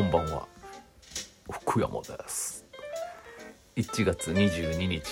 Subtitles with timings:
[0.00, 0.48] こんばんは。
[1.50, 2.64] 福山です。
[3.76, 5.02] 1月22日。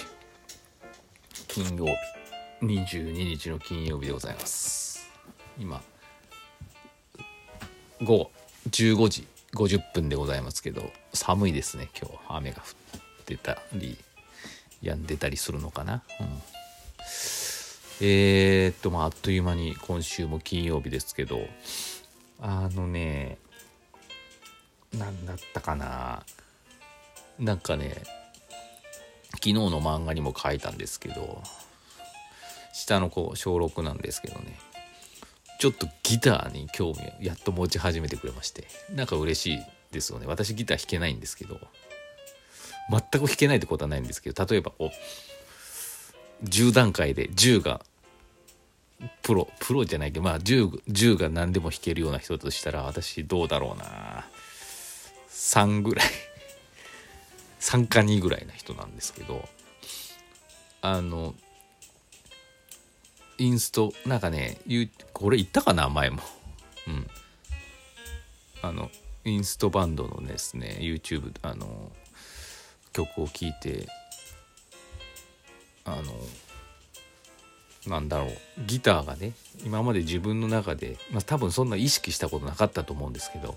[1.47, 2.65] 金曜日。
[2.65, 5.07] 22日の金曜日でございます。
[5.59, 5.83] 今
[8.01, 8.31] 午後
[8.71, 12.17] 15時50分でございますけど寒いですね今日。
[12.27, 12.63] 雨が降
[12.97, 13.99] ってたり
[14.83, 16.03] 止んでたりするのかな。
[16.19, 16.27] うん。
[18.01, 21.47] えー、っとまああっという間に今週も金曜日ですけど
[22.41, 23.37] あのね
[24.97, 26.23] 何だったかな。
[27.39, 28.03] なんかね
[29.35, 31.43] 昨日の漫画にも書いたんですけど
[32.73, 34.59] 下の子小6なんですけどね。
[35.61, 38.69] ちょっとギターに興味をやっと持ち始めてくれまして。
[38.95, 39.59] なんか嬉しい
[39.93, 40.27] ですよね。
[40.27, 41.59] 私ギター弾けないんですけど
[42.91, 44.91] 全く弾けないってことはないんですけど例えばこ
[46.43, 47.81] う10段階で10が
[49.23, 54.27] プロプロじゃないけどまあ 10, 10が何でも弾けるような人としたら私どうだろうな。
[55.31, 56.07] 3ぐらい。
[57.61, 59.49] 3か2ぐらいな人なんですけど
[60.81, 61.35] あの
[63.37, 64.59] インストなんかね
[65.13, 66.23] これ言ったかな前も。
[66.87, 67.11] うん。
[68.63, 68.91] あの
[69.25, 71.93] インストバンドのですね YouTube あの
[72.93, 73.87] 曲を聴いて
[75.85, 76.13] あの
[77.87, 78.31] なんだろう
[78.67, 79.33] ギターがね
[79.65, 83.57] 今まで自分の中で、まあ、多分そんな意識したことなかったと思うんですけど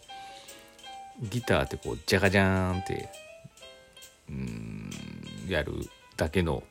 [1.22, 3.10] ギターってこうジャカジャーンって
[4.30, 4.90] うん
[5.48, 5.74] やる
[6.18, 6.64] だけの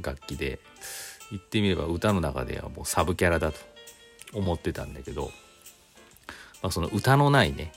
[0.00, 0.58] 楽器で
[1.30, 3.58] 言ってみれば歌の中ではもうサブキャラだと
[4.32, 5.30] 思ってたんだけど、
[6.62, 7.72] まあ、その歌のないね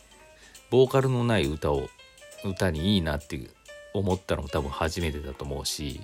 [0.69, 1.89] ボーカルのない歌を
[2.44, 3.39] 歌にいいなって
[3.94, 6.01] 思ったのも多分初めてだと思うし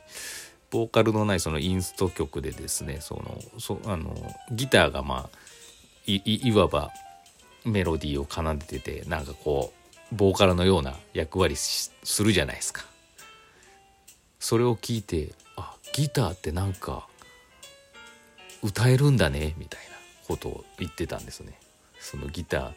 [0.71, 4.15] ボーカルのないそのインスト曲でですねそのそあの
[4.51, 5.37] ギターがまあ
[6.05, 6.91] いいわば
[7.65, 9.82] メロディーを奏でててなんかこう
[10.13, 11.91] ボーカルのような役割す
[12.23, 12.85] るじゃないですか。
[14.39, 17.07] それを聞いてあギターってなんか
[18.61, 19.95] 歌えるんだねみたいな
[20.27, 21.57] ことを言ってたんですね。
[21.99, 22.73] そのギタ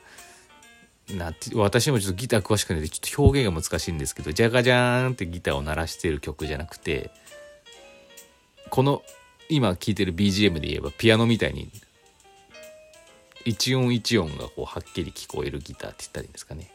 [1.09, 7.11] ーなて私もちょっとギター詳しくないでちょっと表現が難しいんですけどジャガジャーンってギターを鳴らしてる曲じゃなくて
[8.71, 9.03] この
[9.49, 11.71] 今聴いてる BGM で言えばピアノみたいに
[13.45, 16.69] 一音一音がこうはっきり聞こえるギターって言ったらいいんですかね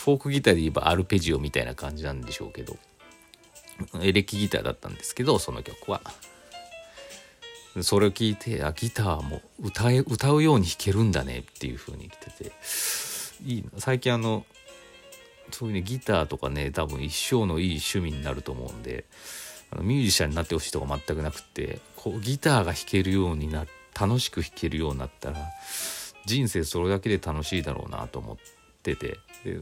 [0.00, 2.78] フォークギターで言えばアルペジオみたいな感じなんでしょうけど。
[4.00, 6.00] エレキギターだったんですけどその曲は。
[7.82, 12.52] それを聞いてあギターも歌え歌うように弾けるんだねっていう風に言ってて。
[13.44, 14.46] いい最近あの
[15.50, 19.04] そういうねギターとかね多分一生のいい趣味になると思うんで
[19.70, 23.66] あのミュージシャンになってほしいとか全くなくってこうギターが弾けるようにな
[23.98, 25.36] 楽しく弾けるようになったら
[26.24, 28.36] 人生それだけで楽しいだろうなと思っ
[28.82, 29.18] てて。
[29.44, 29.60] で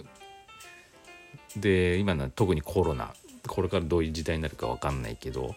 [1.56, 3.12] で今の特にコロナ
[3.46, 5.54] これからどういう時代になるか分かんないけど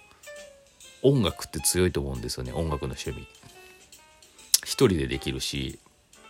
[1.04, 3.28] 音楽って強いと思うんですよね音楽の趣味。
[4.64, 5.80] 一人でできるし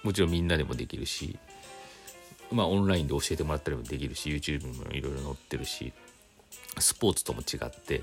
[0.03, 1.38] もちろんみんなでもできるし
[2.52, 5.94] まあオンラインで教えてもらったりもできるし YouTube にもいろいろ載ってるし
[6.79, 8.02] スポーツとも違って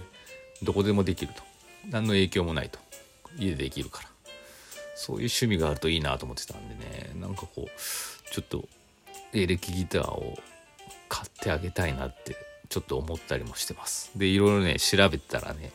[0.62, 1.42] どこでもできると。
[1.90, 2.78] 何の影響もないと。
[3.38, 4.08] 家でできるから。
[4.98, 8.68] そういう趣味があるといいなと思ってたんでねなんかこうちょっと
[9.32, 10.36] エレキギターを
[11.08, 12.36] 買ってあげたいなって
[12.68, 14.10] ちょっと思ったりもしてます。
[14.16, 15.72] でいろいろね調べたらね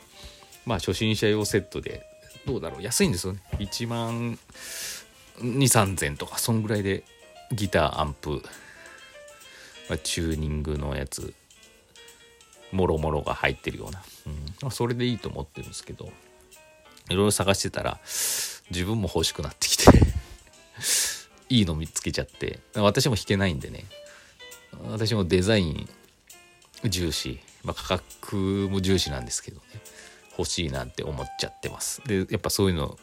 [0.64, 2.06] まあ初心者用セットで
[2.46, 2.82] どうだろう。
[2.82, 3.40] 安いんですよね。
[3.58, 4.38] 1万
[5.38, 7.04] 2,3000とかそんぐらいで
[7.52, 8.42] ギターアンプ、
[9.88, 11.34] まあ、チューニングのやつ
[12.72, 14.54] もろもろが入ってるような、うん。
[14.62, 16.06] ま、それでいいと思ってるんですけど
[17.08, 17.98] いろいろ探してたら
[18.70, 19.84] 自分も欲しくなってきて
[21.48, 23.84] いいの見つけちゃって私も弾けないんでね。
[24.90, 25.88] 私もデザイン
[26.84, 29.62] 重視、まあ、価格も重視なんですけどね。
[30.38, 32.02] 欲しいなって思っちゃってます。
[32.06, 32.98] でやっぱそういうの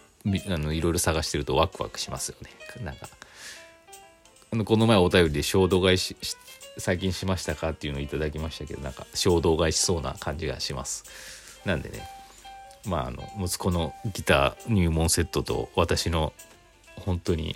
[0.49, 2.51] あのいろいろ探してるとワクワクしますよね。
[2.83, 3.07] なんか
[4.51, 6.15] あのこの前お便りで衝動買いし
[6.77, 11.05] 最近しましたかっていうのをいただきましたけどなんか衝動買いしそうな感じがします。
[11.65, 12.07] なんでね
[12.85, 16.33] まああの息子のギター入門セットと私の
[16.97, 17.55] 本当に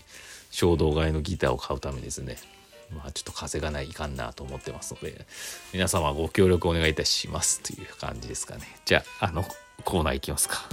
[0.51, 2.37] 衝動買いのギターを買うためですね。
[2.95, 5.25] まあちょっと風がないいかんなと思ってますので
[5.73, 8.61] 皆様ご協力お願いいたしますという感じですかね。
[8.85, 9.45] じゃああの
[9.83, 10.67] コーナーいきますか。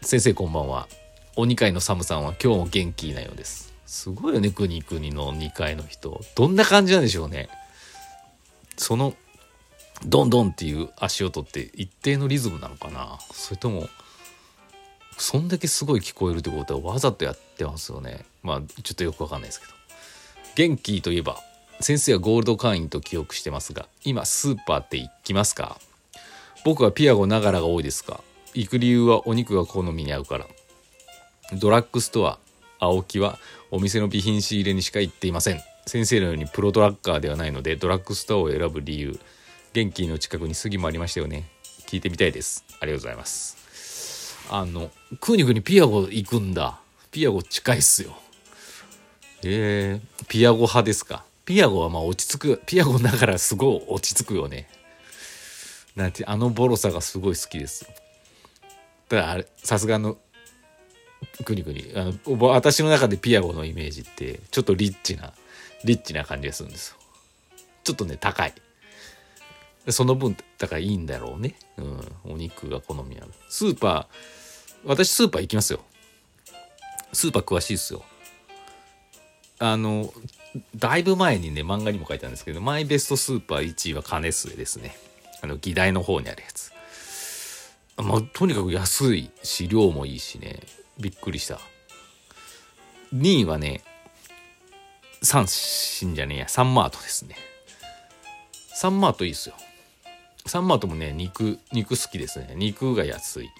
[0.00, 0.88] 先生こんばんは。
[1.36, 3.72] 鬼会のサムさんは今日も元気なようです。
[3.86, 6.20] すごいよね国国の2階の人。
[6.34, 7.48] どんな感じなんでしょうね。
[8.76, 9.14] その
[10.04, 13.18] ドンドンっていう足音って一定のリズムなのかな。
[13.32, 13.88] それとも
[15.18, 18.24] そんだけすごい聞こえるってことはわざとやってますよね。
[18.42, 19.72] まあちょっとよくわかんないですけど。
[20.54, 21.38] 元気といえば
[21.80, 25.78] 先生はゴールド会員と記憶してますが今スーパーって行きますか？
[26.64, 28.20] 僕はピアゴながらが多いですが
[28.54, 30.46] 行く理由はお肉が好みに合うから。
[31.54, 32.38] ドラッグストア
[32.78, 33.38] 青木は
[33.70, 35.60] お店の備品仕入れにしか行っていません。
[35.86, 39.18] 先生のようにプロドラッカーではないのでドラッグストアを選ぶ理由
[39.72, 41.48] 元気の近くに杉もありましたよね。
[41.86, 42.64] 聞いてみたいです。
[42.80, 44.36] ありがとうございます。
[44.50, 44.90] あの
[45.20, 46.78] クーニクにピアゴ行くんだ。
[47.10, 48.16] ピアゴ近いっすよ。
[49.44, 51.24] えー、ピアゴ派ですか？
[51.44, 52.62] ピアゴはまあ落ち着く。
[52.66, 54.68] ピアゴながらすごい落ち着くよね。
[55.96, 57.86] なんてあのボロさがすごい好きです
[59.10, 60.16] ただあれさすがの
[61.44, 61.92] クニクニ。
[61.94, 65.32] あの私の中でピアゴのイメージってちょっとリッチな
[65.84, 66.96] リッチな感じがするんですよ。
[67.84, 68.54] ちょっとね高い。
[69.88, 71.56] その分だからいいんだろうね。
[71.76, 72.12] うん。
[72.24, 75.80] お肉が好みあるスーパー私スーパー行きますよ。
[77.12, 78.04] スーパー詳しいですよ。
[79.64, 80.12] あの
[80.74, 84.96] だいぶ前にね漫画にも書いたんですけどマイベストスーパー1位は金末ですね。
[85.40, 86.72] あの議題の方にあるやつ。
[87.96, 90.58] まあとにかく安いし量もいいしね。
[90.98, 91.60] びっくりした。
[93.14, 93.82] 2位はね
[95.22, 97.36] サンシンじゃねえやサンマートですね。
[98.74, 99.54] サンマートいいっすよ。
[100.44, 102.54] サンマートもね肉肉好きですね。
[102.56, 103.50] 肉が安い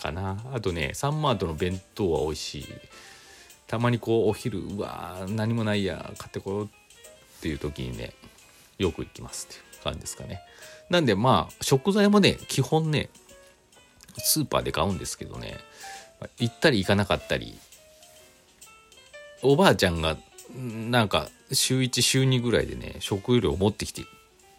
[0.00, 0.36] かな。
[0.52, 2.66] あとねサンマートの弁当は美味しい。
[3.66, 6.68] たまにこうお昼うわー何もないや買ってこようっ
[7.40, 8.12] ていう時にね
[8.78, 10.40] よく行きますっていう感じですかね。
[10.90, 13.08] なんでまあ食材もね基本ね
[14.16, 15.58] スーパーで買うんですけどね。
[16.38, 17.58] 行ったり行かなかったり。
[19.42, 20.16] おばあちゃんが
[20.56, 24.04] なんか週1週2ぐらいでね食料を持ってきて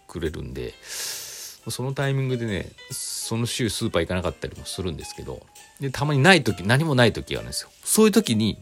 [0.07, 5.41] くれるんでそのタイミングでねその週スーパー行かなかったりもするんですけど
[5.79, 7.69] でたまにない時何もない時があるんですよ。
[7.83, 8.59] そういう時に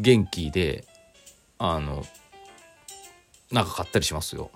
[0.00, 0.84] 元気で
[1.58, 2.04] あの
[3.52, 4.50] なんか買ったりしますよ。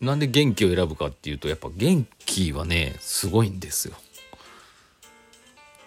[0.00, 3.94] なんで元気を選ぶかっていうとやっぱ元気はねすごいんですよ。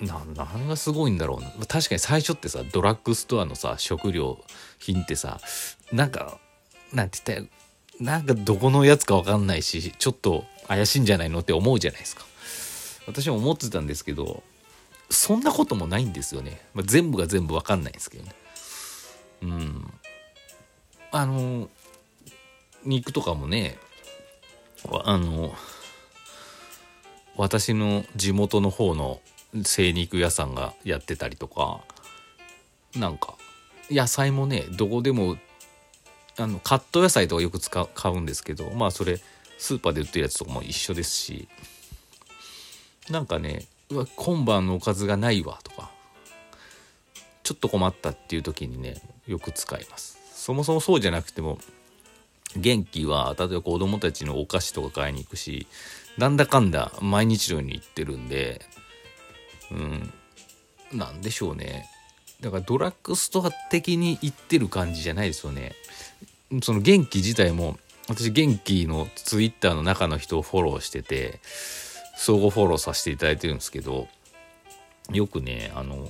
[0.01, 1.41] 何がすごいんだろう。
[1.59, 4.43] な確かに最初ってさドラッグストアのさ食料
[4.79, 5.39] 品ってさ
[5.91, 6.37] なんか
[6.91, 7.45] なんて言った
[8.03, 12.25] らなんかどこのやつか分かんないしちょっと怪しいんじゃないのって思うじゃないですか。
[13.07, 14.43] 私も思ってたんですけど
[15.13, 18.35] そんなこともないんですよね、まあ、全部が全部分かんないんですけどね。
[19.43, 19.93] うん。
[21.11, 21.69] あの
[22.85, 23.77] 肉とかもね
[25.05, 25.53] あの
[27.35, 29.21] 私の地元の方の
[29.63, 31.81] 精肉屋さんがやってたりとか
[32.95, 33.35] なんか
[33.89, 35.37] 野菜もねどこでも
[36.37, 39.19] あのカット野菜とかよく使う買うんですけどまあそれ
[39.59, 41.47] スーパーで売ってるやつとかも一緒ですし
[43.09, 45.91] なんかねうわ今晩のおかずがないわとか。
[47.43, 48.95] ちょっと困ったっていう時にね
[49.27, 50.17] よく使います。
[50.33, 51.59] そもそもそうじゃなくても
[52.55, 55.67] 元気は例えば子供たちのお菓子とか買いに行くし
[56.17, 58.61] なんだかんだ毎日のように行ってるんで
[59.71, 60.13] うん
[60.97, 61.89] なんでしょうね。
[62.39, 65.73] だからドラッグストア的に行ってる感じじゃないですよね。
[66.61, 71.39] その元気自体も私元気のツイッターの中の人をフォローしてて
[72.15, 74.07] 相互フォローさせていただいてるんですけど
[75.11, 76.09] よくねあの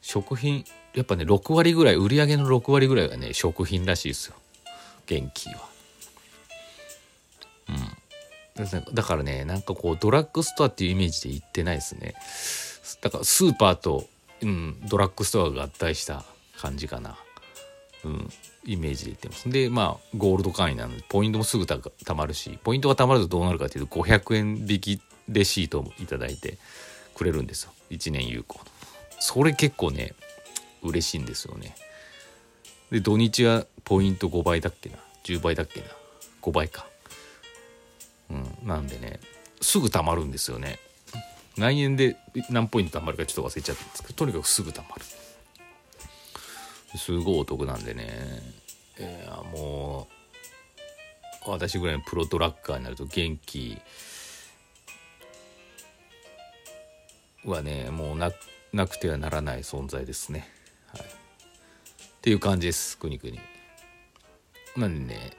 [0.00, 4.34] 食品やっぱね6割ぐらい売り上げの6割ぐらいがね食品らしいですよ。
[5.06, 5.54] 元気は。
[7.68, 8.94] うん。
[8.94, 12.14] だからねなんかこうドラッグストアっていうイメージで行ってないですね。
[13.00, 14.04] だからスーパーと、
[14.42, 16.24] うん、ドラッグストアが合体した
[16.58, 17.16] 感じかな。
[18.04, 18.30] うん
[18.64, 19.50] イメージで言ってます。
[19.50, 21.80] で、まあ、ゴールド会員なので、ポイントもすぐた
[22.14, 26.58] まるし、ポイントがたまるとどうなるかというと、500円引きレシートをいただいて
[27.14, 27.72] くれるんですよ。
[27.90, 28.64] 1年有効の。
[29.18, 30.14] それ結構ね、
[30.82, 31.74] 嬉しいんですよね。
[32.90, 35.86] で、土日はポイント5倍だっけな？10倍だっけな
[36.40, 36.86] ？5倍か。
[38.30, 38.68] うん。
[38.68, 39.20] なんでね、
[39.60, 40.78] すぐたまるんですよね。
[41.56, 42.16] 何円で
[42.50, 45.02] 何ポイントたまるかちょっと忘れちゃったんですけど、とにかくすぐたまる。
[46.98, 48.08] すごいお得なんでね、
[48.98, 50.08] えー、も
[51.46, 53.78] う私ぐらいのプロトラッカーになると元気
[57.44, 58.30] はねもうな
[58.72, 60.48] なくてはならない存在ですね。
[60.92, 61.04] はい、っ
[62.22, 63.40] ていう感じですくにくに。
[64.76, 65.30] なんでね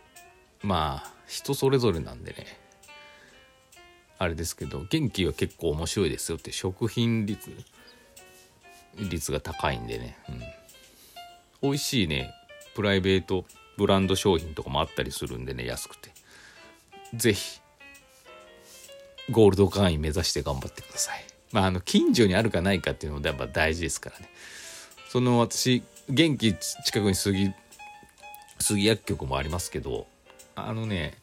[0.61, 2.45] まあ人それぞれなんでね
[4.19, 7.51] あれですけど元気は結構面白いですよって食品率
[8.99, 10.17] 率が高いんでね。
[10.29, 10.62] うん
[11.63, 12.31] 美味しいね
[12.75, 13.45] プライベート
[13.77, 16.11] ブランド商品とかもあったりするんでね安くて。
[17.15, 17.61] 是非
[19.29, 21.23] ゴールド会員目指して頑張ってください。
[21.51, 24.29] まああの近所にあるかないかっていうのもやっぱ大事ですからね。
[25.09, 27.53] その私元気近くに杉
[28.59, 30.07] 杉薬局もありますけど
[30.55, 31.13] あのね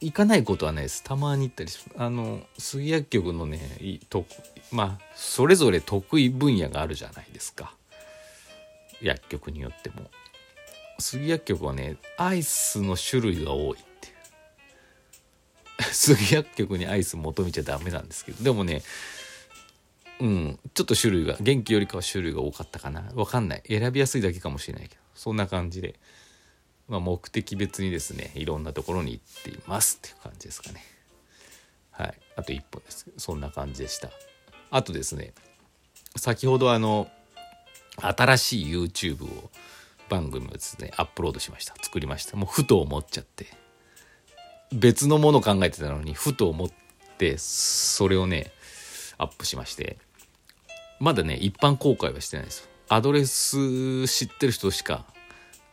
[0.00, 3.60] 行かないことはないですたまに行ったりあの杉薬局のね
[4.08, 4.24] と
[4.72, 7.74] まあそれぞれ得意分野があるじゃないですか。
[9.02, 10.10] 薬局によっても。
[10.98, 13.82] 杉薬局はねアイスの種類が多いっ
[15.78, 18.44] て 杉薬局にアイス求めちゃダメなんですけど。
[18.44, 18.82] でもね
[20.20, 23.10] うんちょっと種類が元気よりかは種類が多かったかな。
[23.14, 23.62] わかんない。
[23.66, 25.00] 選びやすいだけかもしれないけど。
[25.14, 25.98] そんな感じで。
[26.90, 30.82] まあ、目的別にですねいろんなところに行っていますっていう感じですかね。
[31.92, 32.14] はい。
[32.34, 33.06] あと1本です。
[33.16, 34.10] そんな感じでした。
[34.70, 35.32] あとですね
[36.16, 37.08] 先ほどあの
[37.96, 39.50] 新しい YouTube を
[40.08, 41.74] 番組をですねアップロードしました。
[41.80, 42.36] 作りました。
[42.36, 43.46] もうふと思っちゃって。
[44.72, 46.70] 別のもの考えてたのにふと思っ
[47.18, 48.52] てそれをね
[49.16, 49.96] アップしまして。
[50.98, 52.68] まだね一般公開はしてないです。
[52.88, 55.06] アドレス知ってる人しか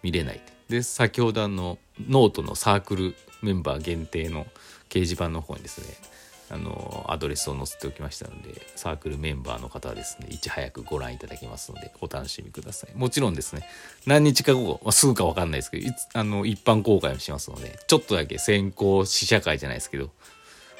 [0.03, 0.56] 見れない。
[0.69, 1.77] で先ほどあの
[2.09, 4.45] ノートのサークルメンバー限定の
[4.89, 6.17] 掲示板の方にですね
[6.49, 12.97] あのアドレスを載せておきましたのでサークルメンバーの方はですねいち早くご覧いただけますのでお楽しみください。
[12.97, 13.67] もちろんですね
[14.05, 20.09] 何日か後、まあ、すぐか分かんないですけどいつあの一般公開もしますのでちょっとだけ先行試写会じゃないですけど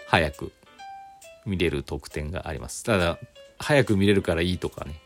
[0.07, 0.53] 早く
[1.45, 2.83] 見れる特典があります。
[2.83, 3.19] ただ
[3.59, 5.01] 早く見れるからいいとかね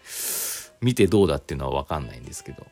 [0.82, 2.68] 見てどうだっていうのは分かんないんですけど